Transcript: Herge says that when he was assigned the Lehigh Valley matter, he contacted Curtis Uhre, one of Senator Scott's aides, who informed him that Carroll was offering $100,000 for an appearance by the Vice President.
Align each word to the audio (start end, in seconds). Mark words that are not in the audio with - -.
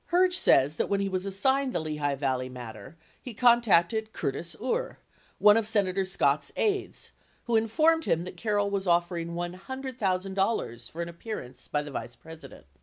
Herge 0.11 0.33
says 0.33 0.77
that 0.77 0.89
when 0.89 0.99
he 0.99 1.07
was 1.09 1.27
assigned 1.27 1.73
the 1.73 1.79
Lehigh 1.79 2.15
Valley 2.15 2.49
matter, 2.49 2.97
he 3.21 3.35
contacted 3.35 4.13
Curtis 4.13 4.55
Uhre, 4.59 4.95
one 5.37 5.57
of 5.57 5.67
Senator 5.67 6.05
Scott's 6.05 6.51
aides, 6.57 7.11
who 7.43 7.55
informed 7.55 8.05
him 8.05 8.23
that 8.23 8.35
Carroll 8.35 8.71
was 8.71 8.87
offering 8.87 9.35
$100,000 9.35 10.89
for 10.89 11.03
an 11.03 11.09
appearance 11.09 11.67
by 11.67 11.83
the 11.83 11.91
Vice 11.91 12.15
President. 12.15 12.65